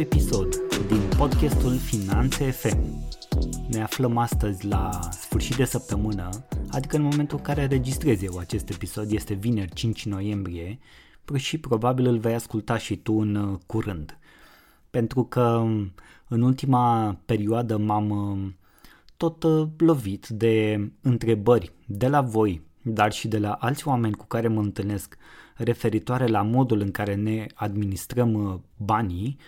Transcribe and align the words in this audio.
nou 0.00 0.08
episod 0.08 0.56
din 0.88 1.00
podcastul 1.16 1.76
Finanțe 1.76 2.50
FM. 2.50 2.78
Ne 3.68 3.82
aflăm 3.82 4.16
astăzi 4.16 4.66
la 4.66 4.98
sfârșit 5.10 5.56
de 5.56 5.64
săptămână, 5.64 6.28
adică 6.70 6.96
în 6.96 7.02
momentul 7.02 7.36
în 7.36 7.42
care 7.42 7.66
registrez 7.66 8.22
eu 8.22 8.36
acest 8.38 8.68
episod, 8.68 9.10
este 9.10 9.34
vineri 9.34 9.72
5 9.72 10.06
noiembrie 10.06 10.78
și 11.34 11.58
probabil 11.58 12.06
îl 12.06 12.18
vei 12.18 12.34
asculta 12.34 12.78
și 12.78 12.96
tu 12.96 13.12
în 13.12 13.34
uh, 13.34 13.58
curând. 13.66 14.18
Pentru 14.90 15.24
că 15.24 15.42
um, 15.42 15.92
în 16.28 16.42
ultima 16.42 17.16
perioadă 17.24 17.76
m-am 17.76 18.10
um, 18.10 18.56
tot 19.16 19.42
uh, 19.42 19.68
lovit 19.76 20.28
de 20.28 20.90
întrebări 21.00 21.72
de 21.86 22.08
la 22.08 22.20
voi, 22.20 22.62
dar 22.82 23.12
și 23.12 23.28
de 23.28 23.38
la 23.38 23.52
alți 23.52 23.88
oameni 23.88 24.14
cu 24.14 24.26
care 24.26 24.48
mă 24.48 24.60
întâlnesc 24.60 25.16
referitoare 25.56 26.26
la 26.26 26.42
modul 26.42 26.80
în 26.80 26.90
care 26.90 27.14
ne 27.14 27.46
administrăm 27.54 28.34
uh, 28.34 28.58
banii, 28.76 29.38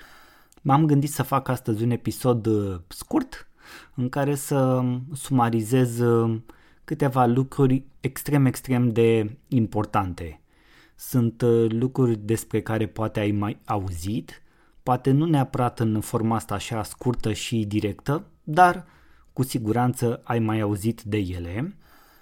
m-am 0.62 0.87
gândit 0.87 1.11
să 1.11 1.23
fac 1.23 1.48
astăzi 1.48 1.83
un 1.83 1.91
episod 1.91 2.47
uh, 2.47 2.80
scurt 2.89 3.48
în 3.95 4.09
care 4.09 4.34
să 4.34 4.57
um, 4.57 5.02
sumarizez 5.15 6.01
câteva 6.85 7.27
lucruri 7.27 7.85
extrem, 8.01 8.47
extrem 8.47 8.93
de 8.93 9.37
importante. 9.48 10.41
Sunt 10.97 11.43
lucruri 11.69 12.16
despre 12.16 12.62
care 12.62 12.87
poate 12.87 13.21
ai 13.21 13.30
mai 13.30 13.61
auzit, 13.65 14.43
poate 14.83 15.11
nu 15.11 15.25
neapărat 15.25 15.80
în 15.80 16.01
forma 16.01 16.37
asta 16.37 16.55
așa 16.55 16.83
scurtă 16.83 17.33
și 17.33 17.65
directă, 17.65 18.27
dar 18.45 18.87
cu 19.33 19.43
siguranță 19.43 20.21
ai 20.24 20.38
mai 20.38 20.60
auzit 20.60 21.02
de 21.02 21.16
ele, 21.16 21.77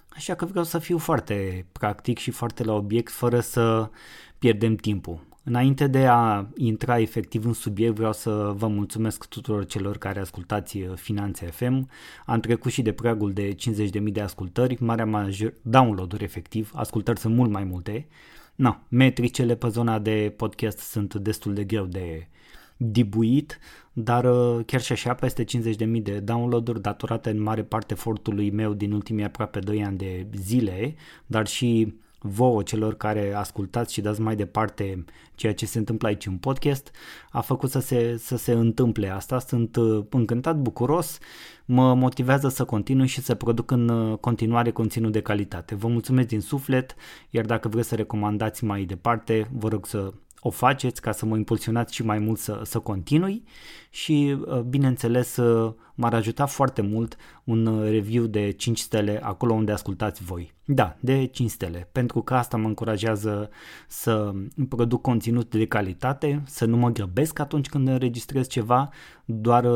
așa 0.08 0.34
că 0.34 0.44
vreau 0.44 0.64
să 0.64 0.78
fiu 0.78 0.98
foarte 0.98 1.66
practic 1.72 2.18
și 2.18 2.30
foarte 2.30 2.64
la 2.64 2.72
obiect 2.72 3.12
fără 3.12 3.40
să 3.40 3.90
pierdem 4.38 4.74
timpul. 4.74 5.29
Înainte 5.42 5.86
de 5.86 6.06
a 6.06 6.46
intra 6.56 6.98
efectiv 6.98 7.44
în 7.44 7.52
subiect, 7.52 7.94
vreau 7.94 8.12
să 8.12 8.52
vă 8.56 8.66
mulțumesc 8.66 9.26
tuturor 9.28 9.64
celor 9.64 9.98
care 9.98 10.20
ascultați 10.20 10.78
Finanțe 10.94 11.46
FM. 11.46 11.88
Am 12.26 12.40
trecut 12.40 12.72
și 12.72 12.82
de 12.82 12.92
pragul 12.92 13.32
de 13.32 13.54
50.000 13.54 14.02
de 14.02 14.20
ascultări, 14.20 14.82
marea 14.82 15.06
major, 15.06 15.54
download-uri 15.62 16.24
efectiv, 16.24 16.70
ascultări 16.74 17.18
sunt 17.18 17.34
mult 17.34 17.50
mai 17.50 17.64
multe. 17.64 18.08
Na, 18.54 18.86
metricele 18.88 19.54
pe 19.54 19.68
zona 19.68 19.98
de 19.98 20.34
podcast 20.36 20.78
sunt 20.78 21.14
destul 21.14 21.54
de 21.54 21.64
greu 21.64 21.86
de 21.86 22.28
dibuit, 22.76 23.58
dar 23.92 24.24
uh, 24.24 24.64
chiar 24.66 24.80
și 24.80 24.92
așa 24.92 25.14
peste 25.14 25.44
50.000 25.44 26.02
de 26.02 26.20
download-uri 26.20 26.80
datorate 26.80 27.30
în 27.30 27.42
mare 27.42 27.62
parte 27.62 27.92
efortului 27.92 28.50
meu 28.50 28.72
din 28.74 28.92
ultimii 28.92 29.24
aproape 29.24 29.58
2 29.58 29.84
ani 29.84 29.96
de 29.96 30.26
zile, 30.34 30.94
dar 31.26 31.46
și 31.46 31.94
vouă 32.20 32.62
celor 32.62 32.94
care 32.94 33.34
ascultați 33.34 33.92
și 33.92 34.00
dați 34.00 34.20
mai 34.20 34.36
departe 34.36 35.04
ceea 35.34 35.54
ce 35.54 35.66
se 35.66 35.78
întâmplă 35.78 36.08
aici 36.08 36.26
în 36.26 36.36
podcast, 36.36 36.90
a 37.30 37.40
făcut 37.40 37.70
să 37.70 37.80
se, 37.80 38.16
să 38.18 38.36
se 38.36 38.52
întâmple 38.52 39.08
asta. 39.08 39.38
Sunt 39.38 39.76
uh, 39.76 40.04
încântat, 40.10 40.56
bucuros, 40.56 41.18
mă 41.64 41.94
motivează 41.94 42.48
să 42.48 42.64
continui 42.64 43.06
și 43.06 43.20
să 43.20 43.34
produc 43.34 43.70
în 43.70 43.88
uh, 43.88 44.18
continuare 44.18 44.70
conținut 44.70 45.12
de 45.12 45.20
calitate. 45.20 45.74
Vă 45.74 45.88
mulțumesc 45.88 46.28
din 46.28 46.40
suflet, 46.40 46.94
iar 47.30 47.44
dacă 47.44 47.68
vreți 47.68 47.88
să 47.88 47.94
recomandați 47.94 48.64
mai 48.64 48.84
departe, 48.84 49.50
vă 49.52 49.68
rog 49.68 49.86
să 49.86 50.12
o 50.40 50.50
faceți 50.50 51.00
ca 51.00 51.12
să 51.12 51.26
mă 51.26 51.36
impulsionați 51.36 51.94
și 51.94 52.04
mai 52.04 52.18
mult 52.18 52.38
să, 52.38 52.60
să 52.64 52.78
continui 52.78 53.42
și 53.90 54.36
uh, 54.46 54.60
bineînțeles 54.60 55.36
uh, 55.36 55.74
m-ar 55.94 56.14
ajuta 56.14 56.46
foarte 56.46 56.82
mult 56.82 57.16
un 57.44 57.66
uh, 57.66 57.90
review 57.90 58.24
de 58.24 58.50
5 58.50 58.78
stele 58.78 59.20
acolo 59.22 59.52
unde 59.52 59.72
ascultați 59.72 60.22
voi. 60.22 60.54
Da, 60.64 60.96
de 61.00 61.26
5 61.26 61.50
stele, 61.50 61.88
pentru 61.92 62.22
că 62.22 62.34
asta 62.34 62.56
mă 62.56 62.66
încurajează 62.66 63.50
să 63.88 64.32
produc 64.68 65.00
conținut 65.00 65.50
de 65.50 65.66
calitate, 65.66 66.42
să 66.46 66.64
nu 66.64 66.76
mă 66.76 66.90
grăbesc 66.90 67.38
atunci 67.38 67.68
când 67.68 67.88
înregistrez 67.88 68.46
ceva, 68.46 68.88
doar 69.24 69.66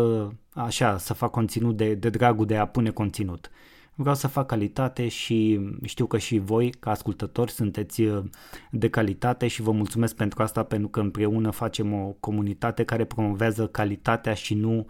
așa 0.55 0.99
să 0.99 1.15
fac 1.15 1.31
conținut 1.31 1.77
de, 1.77 1.95
de 1.95 2.09
dragul 2.09 2.47
de 2.47 2.57
a 2.57 2.67
pune 2.67 2.91
conținut. 2.91 3.51
Vreau 3.95 4.15
să 4.15 4.27
fac 4.27 4.47
calitate 4.47 5.09
și 5.09 5.61
știu 5.85 6.07
că 6.07 6.19
și 6.19 6.39
voi, 6.39 6.71
ca 6.71 6.91
ascultători, 6.91 7.51
sunteți 7.51 8.03
uh, 8.03 8.25
de 8.71 8.89
calitate 8.89 9.47
și 9.47 9.63
vă 9.63 9.71
mulțumesc 9.71 10.17
pentru 10.17 10.43
asta, 10.43 10.63
pentru 10.63 10.89
că 10.89 11.01
împreună 11.01 11.51
facem 11.51 11.93
o 11.93 12.15
comunitate 12.21 12.85
care 12.85 13.05
promovează 13.05 13.67
calitatea 13.67 14.35
și 14.35 14.55
nu 14.55 14.87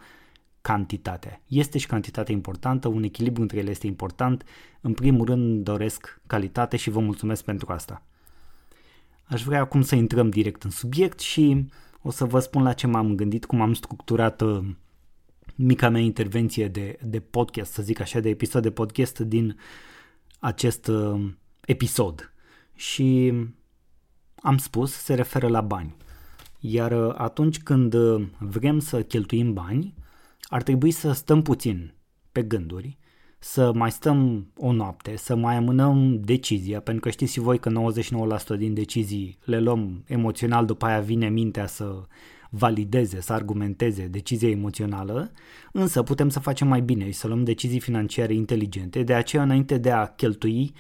cantitatea. 0.60 1.40
Este 1.46 1.78
și 1.78 1.86
cantitatea 1.86 2.34
importantă, 2.34 2.88
un 2.88 3.02
echilibru 3.02 3.42
între 3.42 3.58
ele 3.58 3.70
este 3.70 3.86
important. 3.86 4.44
În 4.80 4.92
primul 4.92 5.26
rând 5.26 5.64
doresc 5.64 6.20
calitate 6.26 6.76
și 6.76 6.90
vă 6.90 7.00
mulțumesc 7.00 7.44
pentru 7.44 7.72
asta. 7.72 8.02
Aș 9.24 9.42
vrea 9.42 9.60
acum 9.60 9.82
să 9.82 9.94
intrăm 9.94 10.30
direct 10.30 10.62
în 10.62 10.70
subiect 10.70 11.18
și 11.20 11.68
o 12.02 12.10
să 12.10 12.24
vă 12.24 12.38
spun 12.38 12.62
la 12.62 12.72
ce 12.72 12.86
m-am 12.86 13.14
gândit, 13.14 13.44
cum 13.44 13.60
am 13.60 13.74
structurat 13.74 14.40
uh, 14.40 14.64
mica 15.54 15.88
mea 15.88 16.00
intervenție 16.00 16.68
de, 16.68 16.98
de 17.02 17.20
podcast, 17.20 17.72
să 17.72 17.82
zic 17.82 18.00
așa, 18.00 18.20
de 18.20 18.28
episod 18.28 18.62
de 18.62 18.70
podcast 18.70 19.18
din 19.18 19.58
acest 20.38 20.86
uh, 20.86 21.32
episod. 21.66 22.32
Și 22.74 23.32
am 24.36 24.56
spus, 24.56 24.92
se 24.92 25.14
referă 25.14 25.48
la 25.48 25.60
bani. 25.60 25.96
Iar 26.60 27.06
uh, 27.06 27.14
atunci 27.16 27.62
când 27.62 27.94
uh, 27.94 28.26
vrem 28.38 28.78
să 28.78 29.02
cheltuim 29.02 29.52
bani, 29.52 29.94
ar 30.42 30.62
trebui 30.62 30.90
să 30.90 31.12
stăm 31.12 31.42
puțin 31.42 31.94
pe 32.32 32.42
gânduri, 32.42 32.98
să 33.38 33.72
mai 33.72 33.90
stăm 33.90 34.46
o 34.56 34.72
noapte, 34.72 35.16
să 35.16 35.34
mai 35.34 35.56
amânăm 35.56 36.20
decizia, 36.20 36.80
pentru 36.80 37.02
că 37.02 37.10
știți 37.10 37.32
și 37.32 37.40
voi 37.40 37.58
că 37.58 37.70
99% 38.54 38.58
din 38.58 38.74
decizii 38.74 39.38
le 39.44 39.60
luăm 39.60 40.04
emoțional, 40.06 40.66
după 40.66 40.86
aia 40.86 41.00
vine 41.00 41.28
mintea 41.28 41.66
să 41.66 42.06
valideze, 42.56 43.20
să 43.20 43.32
argumenteze 43.32 44.06
decizia 44.06 44.48
emoțională, 44.48 45.32
însă 45.72 46.02
putem 46.02 46.28
să 46.28 46.40
facem 46.40 46.68
mai 46.68 46.80
bine 46.80 47.04
și 47.04 47.12
să 47.12 47.26
luăm 47.26 47.44
decizii 47.44 47.80
financiare 47.80 48.34
inteligente. 48.34 49.02
De 49.02 49.14
aceea, 49.14 49.42
înainte 49.42 49.78
de 49.78 49.90
a 49.90 50.06
cheltui, 50.06 50.72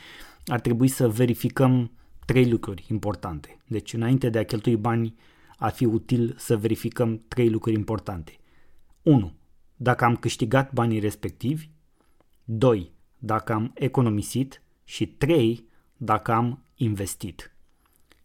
ar 0.46 0.60
trebui 0.60 0.88
să 0.88 1.08
verificăm 1.08 1.90
trei 2.26 2.50
lucruri 2.50 2.84
importante. 2.90 3.58
Deci, 3.66 3.92
înainte 3.92 4.28
de 4.28 4.38
a 4.38 4.44
cheltui 4.44 4.76
bani, 4.76 5.14
ar 5.56 5.72
fi 5.72 5.84
util 5.84 6.34
să 6.38 6.56
verificăm 6.56 7.22
trei 7.28 7.50
lucruri 7.50 7.76
importante. 7.76 8.38
1. 9.02 9.32
Dacă 9.76 10.04
am 10.04 10.16
câștigat 10.16 10.72
banii 10.72 10.98
respectivi. 10.98 11.68
2. 12.44 12.92
Dacă 13.18 13.52
am 13.52 13.70
economisit. 13.74 14.62
Și 14.84 15.06
3. 15.06 15.68
Dacă 15.96 16.32
am 16.32 16.64
investit. 16.74 17.54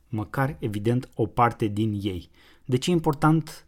Măcar, 0.09 0.57
evident, 0.59 1.09
o 1.13 1.25
parte 1.25 1.65
din 1.67 1.99
ei. 2.01 2.29
De 2.69 2.77
ce 2.77 2.89
e 2.89 2.93
important 2.93 3.67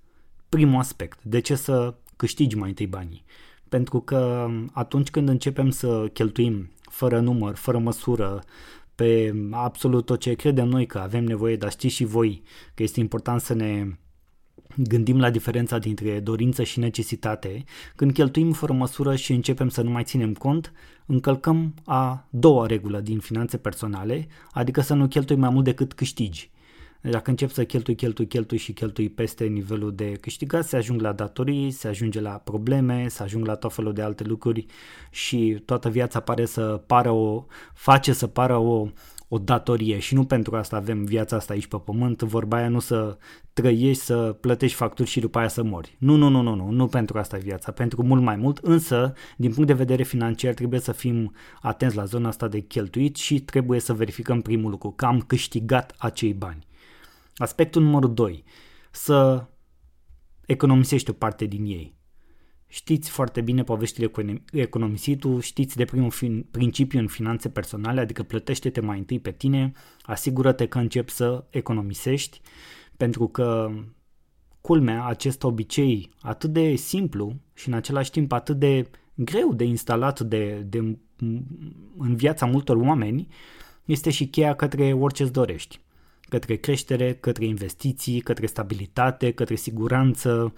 primul 0.49 0.79
aspect? 0.79 1.23
De 1.23 1.39
ce 1.39 1.55
să 1.55 1.95
câștigi 2.15 2.55
mai 2.55 2.69
întâi 2.69 2.87
banii? 2.87 3.23
Pentru 3.69 3.99
că 3.99 4.49
atunci 4.71 5.09
când 5.09 5.29
începem 5.29 5.69
să 5.69 6.09
cheltuim 6.13 6.69
fără 6.81 7.19
număr, 7.19 7.55
fără 7.55 7.77
măsură, 7.77 8.43
pe 8.95 9.33
absolut 9.51 10.05
tot 10.05 10.19
ce 10.19 10.33
credem 10.33 10.67
noi 10.67 10.85
că 10.85 10.97
avem 10.97 11.23
nevoie, 11.23 11.55
dar 11.55 11.71
știți 11.71 11.93
și 11.93 12.03
voi 12.03 12.41
că 12.73 12.83
este 12.83 12.99
important 12.99 13.41
să 13.41 13.53
ne 13.53 13.85
gândim 14.75 15.19
la 15.19 15.29
diferența 15.29 15.77
dintre 15.77 16.19
dorință 16.19 16.63
și 16.63 16.79
necesitate, 16.79 17.63
când 17.95 18.13
cheltuim 18.13 18.51
fără 18.51 18.73
măsură 18.73 19.15
și 19.15 19.33
începem 19.33 19.69
să 19.69 19.81
nu 19.81 19.89
mai 19.89 20.03
ținem 20.03 20.33
cont, 20.33 20.71
încălcăm 21.05 21.73
a 21.85 22.27
doua 22.29 22.65
regulă 22.65 22.99
din 22.99 23.19
finanțe 23.19 23.57
personale, 23.57 24.27
adică 24.51 24.81
să 24.81 24.93
nu 24.93 25.07
cheltui 25.07 25.35
mai 25.35 25.49
mult 25.49 25.65
decât 25.65 25.93
câștigi. 25.93 26.51
Dacă 27.01 27.29
încep 27.29 27.49
să 27.49 27.63
cheltui, 27.63 27.95
cheltui, 27.95 28.27
cheltui 28.27 28.57
și 28.57 28.73
cheltui 28.73 29.09
peste 29.09 29.45
nivelul 29.45 29.95
de 29.95 30.11
câștigat, 30.11 30.65
se 30.65 30.75
ajung 30.75 31.01
la 31.01 31.11
datorii, 31.11 31.71
se 31.71 31.87
ajunge 31.87 32.21
la 32.21 32.31
probleme, 32.31 33.07
se 33.07 33.23
ajung 33.23 33.45
la 33.45 33.55
tot 33.55 33.73
felul 33.73 33.93
de 33.93 34.01
alte 34.01 34.23
lucruri 34.23 34.65
și 35.09 35.61
toată 35.65 35.89
viața 35.89 36.19
pare 36.19 36.45
să 36.45 36.83
pară 36.87 37.09
o, 37.09 37.45
face 37.73 38.13
să 38.13 38.27
pară 38.27 38.57
o, 38.57 38.87
o 39.27 39.37
datorie 39.37 39.99
și 39.99 40.13
nu 40.13 40.25
pentru 40.25 40.55
asta 40.55 40.75
avem 40.75 41.03
viața 41.03 41.35
asta 41.35 41.53
aici 41.53 41.67
pe 41.67 41.77
pământ, 41.77 42.21
vorba 42.21 42.57
aia 42.57 42.69
nu 42.69 42.79
să 42.79 43.17
trăiești, 43.53 44.03
să 44.03 44.37
plătești 44.41 44.77
facturi 44.77 45.09
și 45.09 45.19
după 45.19 45.37
aia 45.39 45.47
să 45.47 45.63
mori. 45.63 45.95
Nu, 45.99 46.15
nu, 46.15 46.29
nu, 46.29 46.41
nu, 46.41 46.55
nu, 46.55 46.69
nu 46.69 46.87
pentru 46.87 47.17
asta 47.17 47.37
e 47.37 47.39
viața, 47.39 47.71
pentru 47.71 48.03
mult 48.03 48.21
mai 48.21 48.35
mult, 48.35 48.57
însă, 48.57 49.13
din 49.37 49.53
punct 49.53 49.67
de 49.67 49.73
vedere 49.73 50.03
financiar, 50.03 50.53
trebuie 50.53 50.79
să 50.79 50.91
fim 50.91 51.33
atenți 51.61 51.95
la 51.95 52.05
zona 52.05 52.27
asta 52.27 52.47
de 52.47 52.59
cheltuit 52.59 53.15
și 53.15 53.39
trebuie 53.39 53.79
să 53.79 53.93
verificăm 53.93 54.41
primul 54.41 54.69
lucru, 54.69 54.91
că 54.91 55.05
am 55.05 55.19
câștigat 55.19 55.95
acei 55.97 56.33
bani. 56.33 56.69
Aspectul 57.35 57.81
numărul 57.81 58.13
2. 58.13 58.43
Să 58.91 59.45
economisești 60.45 61.09
o 61.09 61.13
parte 61.13 61.45
din 61.45 61.65
ei. 61.65 61.99
Știți 62.67 63.09
foarte 63.09 63.41
bine 63.41 63.63
poveștile 63.63 64.05
cu 64.05 64.21
economisitul, 64.51 65.41
știți 65.41 65.75
de 65.75 65.85
primul 65.85 66.11
fin, 66.11 66.47
principiu 66.51 66.99
în 66.99 67.07
finanțe 67.07 67.49
personale, 67.49 67.99
adică 67.99 68.23
plătește-te 68.23 68.81
mai 68.81 68.97
întâi 68.97 69.19
pe 69.19 69.31
tine, 69.31 69.71
asigură-te 70.01 70.67
că 70.67 70.77
începi 70.77 71.11
să 71.11 71.45
economisești, 71.49 72.41
pentru 72.97 73.27
că 73.27 73.71
culmea, 74.61 75.05
acest 75.05 75.43
obicei 75.43 76.09
atât 76.21 76.49
de 76.49 76.75
simplu 76.75 77.35
și 77.53 77.67
în 77.67 77.73
același 77.73 78.11
timp 78.11 78.31
atât 78.31 78.59
de 78.59 78.89
greu 79.13 79.53
de 79.53 79.63
instalat 79.63 80.19
de, 80.19 80.65
de, 80.67 80.97
în 81.97 82.15
viața 82.15 82.45
multor 82.45 82.75
oameni, 82.75 83.27
este 83.85 84.09
și 84.09 84.27
cheia 84.27 84.55
către 84.55 84.93
orice 84.93 85.23
îți 85.23 85.31
dorești 85.31 85.79
către 86.31 86.55
creștere, 86.55 87.13
către 87.13 87.45
investiții, 87.45 88.19
către 88.19 88.45
stabilitate, 88.45 89.31
către 89.31 89.55
siguranță. 89.55 90.53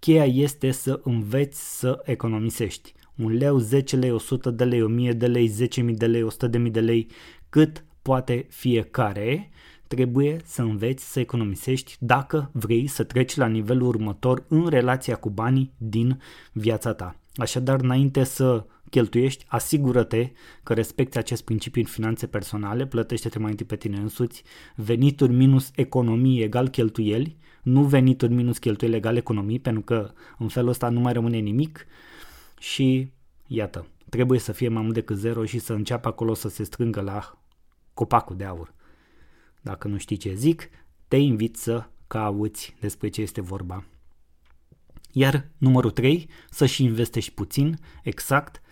Cheia 0.00 0.24
este 0.24 0.70
să 0.70 1.00
înveți 1.04 1.78
să 1.78 2.00
economisești. 2.04 2.94
Un 3.16 3.32
leu, 3.32 3.58
10 3.58 3.96
lei, 3.96 4.10
100 4.10 4.50
de 4.50 4.64
lei, 4.64 4.82
1000 4.82 5.12
de 5.12 5.26
lei, 5.26 5.50
10.000 5.50 5.94
de 5.94 6.06
lei, 6.06 6.26
100.000 6.66 6.70
de 6.70 6.80
lei, 6.80 7.06
cât 7.48 7.84
poate 8.02 8.46
fiecare, 8.48 9.50
trebuie 9.86 10.40
să 10.44 10.62
înveți 10.62 11.12
să 11.12 11.20
economisești 11.20 11.96
dacă 11.98 12.50
vrei 12.52 12.86
să 12.86 13.04
treci 13.04 13.36
la 13.36 13.46
nivelul 13.46 13.86
următor 13.86 14.44
în 14.48 14.66
relația 14.66 15.16
cu 15.16 15.30
banii 15.30 15.72
din 15.76 16.20
viața 16.52 16.92
ta. 16.92 17.16
Așadar, 17.34 17.80
înainte 17.80 18.24
să 18.24 18.64
cheltuiești, 18.90 19.44
asigură-te 19.48 20.30
că 20.62 20.74
respecti 20.74 21.18
acest 21.18 21.44
principiu 21.44 21.80
în 21.80 21.86
finanțe 21.86 22.26
personale, 22.26 22.86
plătește-te 22.86 23.38
mai 23.38 23.50
întâi 23.50 23.66
pe 23.66 23.76
tine 23.76 23.96
însuți, 23.96 24.42
venituri 24.76 25.32
minus 25.32 25.70
economii 25.74 26.42
egal 26.42 26.68
cheltuieli, 26.68 27.36
nu 27.62 27.84
venituri 27.84 28.32
minus 28.32 28.58
cheltuieli 28.58 28.96
egal 28.96 29.16
economii, 29.16 29.58
pentru 29.60 29.82
că 29.82 30.12
în 30.38 30.48
felul 30.48 30.68
ăsta 30.68 30.88
nu 30.88 31.00
mai 31.00 31.12
rămâne 31.12 31.38
nimic 31.38 31.86
și 32.58 33.10
iată, 33.46 33.86
trebuie 34.08 34.38
să 34.38 34.52
fie 34.52 34.68
mai 34.68 34.82
mult 34.82 34.94
decât 34.94 35.16
zero 35.16 35.44
și 35.44 35.58
să 35.58 35.72
înceapă 35.72 36.08
acolo 36.08 36.34
să 36.34 36.48
se 36.48 36.64
strângă 36.64 37.00
la 37.00 37.38
copacul 37.94 38.36
de 38.36 38.44
aur. 38.44 38.74
Dacă 39.60 39.88
nu 39.88 39.98
știi 39.98 40.16
ce 40.16 40.34
zic, 40.34 40.68
te 41.08 41.16
invit 41.16 41.56
să 41.56 41.86
cauți 42.06 42.76
despre 42.80 43.08
ce 43.08 43.20
este 43.20 43.40
vorba. 43.40 43.84
Iar 45.12 45.48
numărul 45.58 45.90
3, 45.90 46.28
să 46.50 46.66
și 46.66 46.84
investești 46.84 47.32
puțin, 47.32 47.78
exact, 48.02 48.62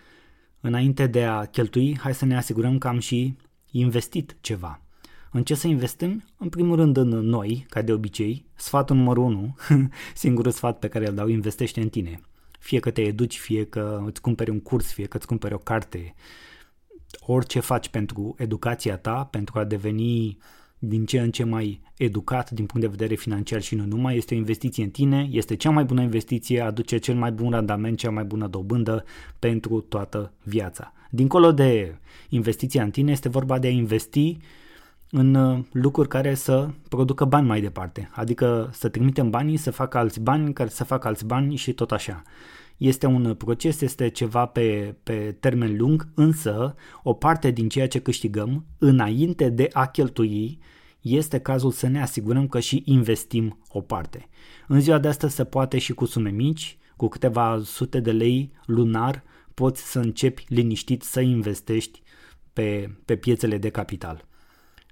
înainte 0.61 1.07
de 1.07 1.25
a 1.25 1.45
cheltui, 1.45 1.99
hai 1.99 2.15
să 2.15 2.25
ne 2.25 2.37
asigurăm 2.37 2.79
că 2.79 2.89
am 2.89 2.99
și 2.99 3.37
investit 3.71 4.37
ceva. 4.41 4.81
În 5.31 5.45
ce 5.45 5.55
să 5.55 5.67
investim? 5.67 6.25
În 6.37 6.49
primul 6.49 6.77
rând 6.77 6.97
în 6.97 7.09
noi, 7.09 7.67
ca 7.69 7.83
de 7.83 7.93
obicei. 7.93 8.47
Sfatul 8.55 8.97
numărul 8.97 9.25
1, 9.25 9.57
singurul 10.15 10.53
sfat 10.53 10.79
pe 10.79 10.89
care 10.89 11.09
îl 11.09 11.15
dau, 11.15 11.29
investește 11.29 11.81
în 11.81 11.89
tine. 11.89 12.21
Fie 12.59 12.81
că 12.81 12.91
te 12.91 13.03
educi, 13.03 13.39
fie 13.39 13.65
că 13.65 14.03
îți 14.07 14.21
cumperi 14.21 14.51
un 14.51 14.61
curs, 14.61 14.93
fie 14.93 15.07
că 15.07 15.17
îți 15.17 15.27
cumperi 15.27 15.55
o 15.55 15.59
carte, 15.59 16.15
orice 17.21 17.61
faci 17.61 17.89
pentru 17.89 18.35
educația 18.39 18.97
ta, 18.97 19.25
pentru 19.25 19.59
a 19.59 19.65
deveni 19.65 20.39
din 20.79 21.05
ce 21.05 21.21
în 21.21 21.31
ce 21.31 21.45
mai 21.45 21.81
educat 21.97 22.51
din 22.51 22.67
punct 22.67 22.87
de 22.87 22.93
vedere 22.97 23.15
financiar 23.15 23.63
și 23.63 23.75
nu 23.75 23.85
numai, 23.85 24.17
este 24.17 24.35
o 24.35 24.37
investiție 24.37 24.85
în 24.85 24.91
tine, 24.91 25.29
este 25.31 25.57
cea 25.57 25.71
mai 25.71 25.85
bună 25.85 26.03
investiție, 26.03 26.61
aduce 26.61 26.99
cel 26.99 27.15
mai 27.15 27.33
bun 27.33 27.51
randament, 27.51 27.99
cea 27.99 28.11
mai 28.11 28.25
bună 28.25 28.47
dobândă 28.47 29.05
pentru 29.39 29.81
toată 29.81 30.33
viața. 30.43 30.93
Dincolo 31.11 31.53
de 31.53 31.97
investiția 32.29 32.83
în 32.83 32.91
tine, 32.91 33.11
este 33.11 33.29
vorba 33.29 33.59
de 33.59 33.67
a 33.67 33.71
investi 33.71 34.37
în 35.11 35.35
uh, 35.35 35.59
lucruri 35.73 36.09
care 36.09 36.35
să 36.35 36.69
producă 36.89 37.25
bani 37.25 37.47
mai 37.47 37.61
departe, 37.61 38.11
adică 38.13 38.71
să 38.73 38.89
trimitem 38.89 39.31
banii, 39.31 39.57
să 39.57 39.71
facă 39.71 39.99
alți 39.99 40.21
bani, 40.21 40.53
care 40.53 40.69
să 40.69 40.85
facă 40.85 41.09
alți 41.09 41.27
bani 41.27 41.57
și 41.57 41.73
tot 41.73 41.93
așa. 41.93 42.23
Este 42.77 43.07
un 43.07 43.35
proces, 43.35 43.81
este 43.81 44.09
ceva 44.09 44.47
pe, 44.47 44.97
pe 45.03 45.37
termen 45.41 45.77
lung, 45.77 46.09
însă 46.15 46.75
o 47.03 47.13
parte 47.13 47.51
din 47.51 47.69
ceea 47.69 47.89
ce 47.89 48.01
câștigăm 48.01 48.67
înainte 48.79 49.49
de 49.49 49.69
a 49.73 49.87
cheltui 49.87 50.59
este 51.01 51.39
cazul 51.39 51.71
să 51.71 51.89
ne 51.89 52.03
asigurăm 52.03 52.49
că 52.49 52.61
și 52.61 52.83
investim 52.85 53.59
o 53.69 53.81
parte. 53.81 54.29
În 54.69 54.81
ziua 54.81 54.99
de 54.99 55.09
astăzi 55.09 55.35
se 55.35 55.45
poate 55.45 55.79
și 55.79 55.93
cu 55.93 56.05
sume 56.05 56.31
mici, 56.31 56.79
cu 56.97 57.09
câteva 57.09 57.61
sute 57.65 58.01
de 58.01 58.13
lei 58.13 58.53
lunar, 58.65 59.25
poți 59.55 59.91
să 59.91 59.99
începi 59.99 60.45
liniștit 60.49 61.03
să 61.03 61.21
investești 61.21 62.03
pe, 62.53 62.97
pe 63.05 63.17
piețele 63.17 63.59
de 63.59 63.69
capital. 63.69 64.27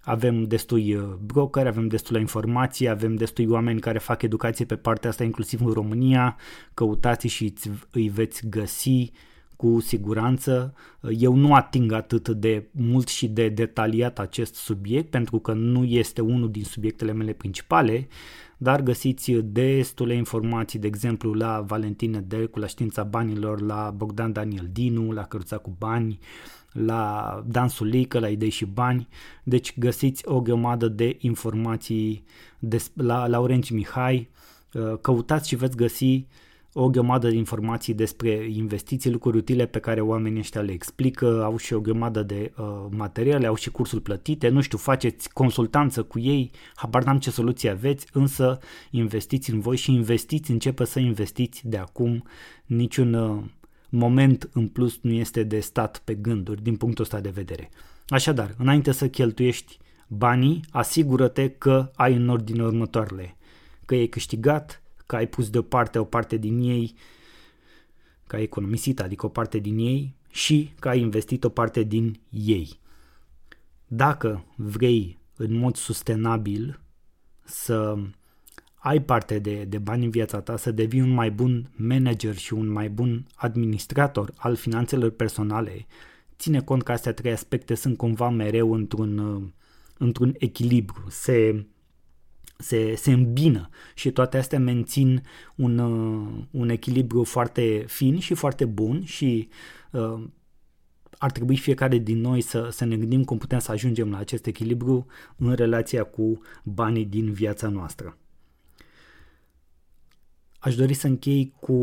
Avem 0.05 0.43
destui 0.43 0.95
uh, 0.95 1.03
broker, 1.25 1.67
avem 1.67 1.89
destulă 1.89 2.19
informații, 2.19 2.89
avem 2.89 3.15
destui 3.15 3.47
oameni 3.47 3.81
care 3.81 3.99
fac 3.99 4.23
educație 4.23 4.65
pe 4.65 4.77
partea 4.77 5.11
asta, 5.11 5.25
inclusiv 5.25 5.65
în 5.65 5.73
România. 5.73 6.37
Căutați 6.75 7.27
și 7.27 7.53
îți 7.91 8.09
veți 8.09 8.49
găsi 8.49 9.13
cu 9.57 9.81
siguranță. 9.81 10.75
Eu 11.19 11.35
nu 11.35 11.55
ating 11.55 11.93
atât 11.93 12.29
de 12.29 12.69
mult 12.71 13.09
și 13.09 13.29
de 13.29 13.49
detaliat 13.49 14.19
acest 14.19 14.55
subiect 14.55 15.11
pentru 15.11 15.39
că 15.39 15.53
nu 15.53 15.85
este 15.85 16.21
unul 16.21 16.51
din 16.51 16.65
subiectele 16.65 17.13
mele 17.13 17.33
principale, 17.33 18.09
dar 18.57 18.83
găsiți 18.83 19.33
destule 19.33 20.15
informații, 20.15 20.79
de 20.79 20.87
exemplu, 20.87 21.33
la 21.33 21.61
Valentine 21.61 22.21
Delcu, 22.21 22.59
la 22.59 22.67
Știința 22.67 23.03
Banilor, 23.03 23.61
la 23.61 23.93
Bogdan 23.97 24.33
Daniel 24.33 24.69
Dinu, 24.73 25.13
la 25.13 25.23
Căruța 25.23 25.57
cu 25.57 25.75
Bani, 25.79 26.19
la 26.75 27.43
Dansul 27.47 27.87
Lică, 27.87 28.19
la 28.19 28.29
Idei 28.29 28.51
și 28.51 28.65
Bani, 28.65 29.09
deci 29.43 29.79
găsiți 29.79 30.29
o 30.29 30.41
grămadă 30.41 30.89
de 30.89 31.17
informații 31.19 32.25
des, 32.59 32.91
la 32.95 33.27
Laurențiu 33.27 33.75
Mihai, 33.75 34.29
căutați 35.01 35.49
și 35.49 35.57
veți 35.57 35.77
găsi 35.77 36.27
o 36.77 36.89
grămadă 36.89 37.29
de 37.29 37.37
informații 37.37 37.95
despre 37.95 38.49
investiții, 38.51 39.11
lucruri 39.11 39.37
utile 39.37 39.67
pe 39.67 39.79
care 39.79 40.01
oamenii 40.01 40.39
ăștia 40.39 40.61
le 40.61 40.73
explică, 40.73 41.43
au 41.45 41.57
și 41.57 41.73
o 41.73 41.81
grămadă 41.81 42.23
de 42.23 42.53
uh, 42.57 42.87
materiale, 42.91 43.47
au 43.47 43.55
și 43.55 43.71
cursuri 43.71 44.03
plătite, 44.03 44.49
nu 44.49 44.61
știu, 44.61 44.79
faceți 44.79 45.33
consultanță 45.33 46.03
cu 46.03 46.19
ei, 46.19 46.51
habar 46.75 47.05
n-am 47.05 47.19
ce 47.19 47.31
soluție 47.31 47.71
aveți, 47.71 48.07
însă 48.13 48.59
investiți 48.91 49.51
în 49.51 49.61
voi 49.61 49.77
și 49.77 49.93
investiți, 49.93 50.51
începe 50.51 50.85
să 50.85 50.99
investiți 50.99 51.69
de 51.69 51.77
acum, 51.77 52.25
niciun 52.67 53.15
uh, 53.15 53.43
moment 53.89 54.49
în 54.53 54.69
plus 54.69 54.99
nu 55.03 55.13
este 55.13 55.43
de 55.43 55.61
stat 55.61 55.99
pe 55.99 56.15
gânduri 56.15 56.63
din 56.63 56.77
punctul 56.77 57.05
ăsta 57.05 57.21
de 57.21 57.29
vedere. 57.29 57.71
Așadar, 58.09 58.55
înainte 58.59 58.93
să 58.93 59.09
cheltuiești 59.09 59.79
banii, 60.09 60.61
asigură-te 60.71 61.51
că 61.51 61.91
ai 61.95 62.15
în 62.15 62.29
ordine 62.29 62.63
următoarele, 62.63 63.37
că 63.85 63.95
ai 63.95 64.07
câștigat, 64.07 64.83
că 65.07 65.17
ai 65.17 65.27
pus 65.27 65.51
deoparte 65.51 65.99
o 65.99 66.05
parte 66.05 66.37
din 66.37 66.61
ei, 66.61 66.95
că 68.27 68.37
ai 68.37 68.43
economisit, 68.43 69.01
adică 69.01 69.27
o 69.27 69.29
parte 69.29 69.59
din 69.59 69.79
ei 69.79 70.15
și 70.31 70.71
că 70.79 70.89
ai 70.89 71.01
investit 71.01 71.45
o 71.45 71.49
parte 71.49 71.83
din 71.83 72.21
ei. 72.31 72.79
Dacă 73.87 74.45
vrei 74.57 75.19
în 75.37 75.59
mod 75.59 75.77
sustenabil 75.77 76.81
să 77.45 77.97
ai 78.85 79.03
parte 79.03 79.39
de, 79.39 79.65
de 79.65 79.79
bani 79.79 80.05
în 80.05 80.11
viața 80.11 80.41
ta, 80.41 80.57
să 80.57 80.71
devii 80.71 81.01
un 81.01 81.11
mai 81.11 81.31
bun 81.31 81.71
manager 81.77 82.37
și 82.37 82.53
un 82.53 82.69
mai 82.69 82.89
bun 82.89 83.27
administrator 83.35 84.33
al 84.37 84.57
finanțelor 84.57 85.11
personale, 85.11 85.87
ține 86.39 86.61
cont 86.61 86.83
că 86.83 86.93
astea 86.93 87.13
trei 87.13 87.33
aspecte 87.33 87.75
sunt 87.75 87.97
cumva 87.97 88.29
mereu 88.29 88.73
într-un, 88.73 89.43
într-un 89.99 90.35
echilibru. 90.39 91.05
Se, 91.09 91.67
se, 92.59 92.95
se 92.95 93.13
îmbină 93.13 93.69
și 93.95 94.11
toate 94.11 94.37
astea 94.37 94.59
mențin 94.59 95.23
un, 95.55 95.79
uh, 95.79 96.45
un 96.51 96.69
echilibru 96.69 97.25
foarte 97.25 97.85
fin 97.87 98.19
și 98.19 98.35
foarte 98.35 98.65
bun 98.65 99.05
și 99.05 99.49
uh, 99.91 100.25
ar 101.19 101.31
trebui 101.31 101.57
fiecare 101.57 101.99
din 101.99 102.21
noi 102.21 102.41
să, 102.41 102.69
să 102.71 102.85
ne 102.85 102.97
gândim 102.97 103.25
cum 103.25 103.39
putem 103.39 103.59
să 103.59 103.73
ajungem 103.73 104.11
la 104.11 104.19
acest 104.19 104.47
echilibru 104.47 105.07
în 105.37 105.53
relația 105.55 106.03
cu 106.03 106.41
banii 106.63 107.05
din 107.05 107.33
viața 107.33 107.69
noastră. 107.69 108.19
Aș 110.65 110.75
dori 110.75 110.95
să 110.95 111.07
închei 111.07 111.55
cu 111.61 111.75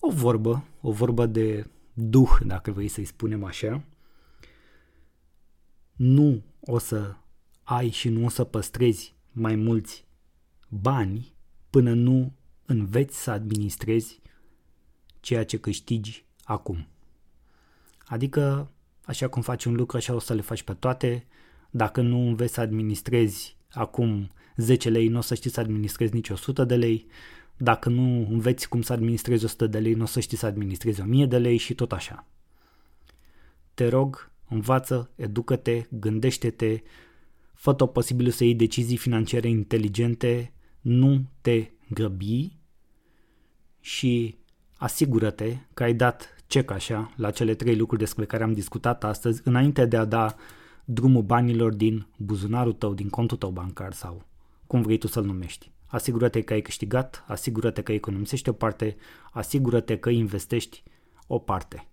o 0.00 0.10
vorbă, 0.10 0.64
o 0.80 0.92
vorbă 0.92 1.26
de 1.26 1.70
duh, 1.92 2.38
dacă 2.44 2.70
vrei 2.70 2.88
să-i 2.88 3.04
spunem 3.04 3.44
așa. 3.44 3.84
Nu 5.96 6.42
o 6.60 6.78
să 6.78 7.16
ai 7.62 7.90
și 7.90 8.08
nu 8.08 8.24
o 8.24 8.28
să 8.28 8.44
păstrezi 8.44 9.14
mai 9.32 9.54
mulți 9.54 10.06
bani 10.68 11.34
până 11.70 11.92
nu 11.92 12.32
înveți 12.66 13.22
să 13.22 13.30
administrezi 13.30 14.20
ceea 15.20 15.44
ce 15.44 15.58
câștigi 15.58 16.24
acum. 16.44 16.86
Adică, 18.06 18.70
așa 19.04 19.28
cum 19.28 19.42
faci 19.42 19.64
un 19.64 19.74
lucru, 19.74 19.96
așa 19.96 20.14
o 20.14 20.18
să 20.18 20.34
le 20.34 20.40
faci 20.40 20.62
pe 20.62 20.74
toate. 20.74 21.26
Dacă 21.70 22.00
nu 22.00 22.18
înveți 22.18 22.54
să 22.54 22.60
administrezi 22.60 23.56
acum 23.70 24.30
10 24.56 24.88
lei, 24.88 25.08
nu 25.08 25.18
o 25.18 25.20
să 25.20 25.34
știi 25.34 25.50
să 25.50 25.60
administrezi 25.60 26.14
nici 26.14 26.28
100 26.28 26.64
de 26.64 26.76
lei. 26.76 27.06
Dacă 27.58 27.88
nu 27.88 28.26
înveți 28.30 28.68
cum 28.68 28.82
să 28.82 28.92
administrezi 28.92 29.44
100 29.44 29.66
de 29.66 29.78
lei, 29.78 29.94
nu 29.94 30.02
o 30.02 30.06
să 30.06 30.20
știi 30.20 30.36
să 30.36 30.46
administrezi 30.46 31.00
1000 31.00 31.26
de 31.26 31.38
lei 31.38 31.56
și 31.56 31.74
tot 31.74 31.92
așa. 31.92 32.26
Te 33.74 33.88
rog, 33.88 34.30
învață, 34.48 35.10
educă-te, 35.14 35.86
gândește-te, 35.90 36.82
fă 37.54 37.74
tot 37.74 37.92
posibilul 37.92 38.32
să 38.32 38.44
iei 38.44 38.54
decizii 38.54 38.96
financiare 38.96 39.48
inteligente, 39.48 40.52
nu 40.80 41.24
te 41.40 41.70
grăbi 41.90 42.52
și 43.80 44.36
asigură-te 44.76 45.56
că 45.74 45.82
ai 45.82 45.94
dat 45.94 46.42
cec 46.46 46.70
așa 46.70 47.12
la 47.16 47.30
cele 47.30 47.54
trei 47.54 47.76
lucruri 47.76 48.02
despre 48.02 48.24
care 48.24 48.42
am 48.42 48.52
discutat 48.52 49.04
astăzi 49.04 49.40
înainte 49.44 49.86
de 49.86 49.96
a 49.96 50.04
da 50.04 50.34
drumul 50.84 51.22
banilor 51.22 51.74
din 51.74 52.06
buzunarul 52.16 52.72
tău, 52.72 52.94
din 52.94 53.08
contul 53.08 53.36
tău 53.36 53.50
bancar 53.50 53.92
sau 53.92 54.26
cum 54.66 54.82
vrei 54.82 54.98
tu 54.98 55.06
să-l 55.06 55.24
numești. 55.24 55.70
Asigură-te 55.88 56.42
că 56.42 56.52
ai 56.52 56.60
câștigat, 56.60 57.24
asigură-te 57.26 57.82
că 57.82 57.92
economisești 57.92 58.48
o 58.48 58.52
parte, 58.52 58.96
asigură-te 59.32 59.98
că 59.98 60.10
investești 60.10 60.82
o 61.26 61.38
parte. 61.38 61.88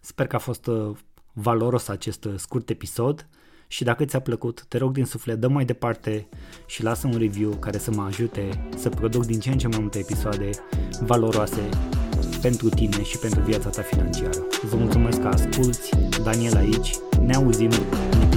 Sper 0.00 0.26
că 0.26 0.36
a 0.36 0.38
fost 0.38 0.66
uh, 0.66 0.96
valoros 1.32 1.88
acest 1.88 2.24
uh, 2.24 2.34
scurt 2.36 2.70
episod 2.70 3.28
și 3.66 3.84
dacă 3.84 4.04
ți-a 4.04 4.20
plăcut, 4.20 4.64
te 4.68 4.78
rog 4.78 4.92
din 4.92 5.04
suflet, 5.04 5.38
dă 5.40 5.48
mai 5.48 5.64
departe 5.64 6.28
și 6.66 6.82
lasă 6.82 7.06
un 7.06 7.18
review 7.18 7.50
care 7.50 7.78
să 7.78 7.90
mă 7.90 8.02
ajute 8.02 8.68
să 8.76 8.88
produc 8.88 9.24
din 9.24 9.40
ce 9.40 9.50
în 9.50 9.58
ce 9.58 9.68
mai 9.68 9.78
multe 9.80 9.98
episoade 9.98 10.50
valoroase 11.00 11.68
pentru 12.40 12.68
tine 12.68 13.02
și 13.02 13.18
pentru 13.18 13.40
viața 13.40 13.68
ta 13.68 13.82
financiară. 13.82 14.46
Vă 14.62 14.76
mulțumesc 14.76 15.20
că 15.20 15.26
asculti, 15.26 15.88
Daniel 16.22 16.56
aici, 16.56 16.94
ne 17.20 17.34
auzim 17.34 17.70
în 18.10 18.29